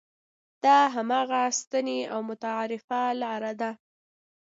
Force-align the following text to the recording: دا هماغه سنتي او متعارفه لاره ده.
دا 0.63 0.77
هماغه 0.95 1.41
سنتي 1.59 1.99
او 2.13 2.19
متعارفه 2.29 3.01
لاره 3.21 3.51
ده. 3.61 3.71